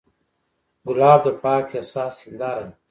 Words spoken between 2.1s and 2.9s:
هنداره ده.